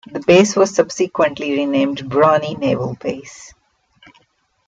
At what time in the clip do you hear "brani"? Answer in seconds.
2.09-2.57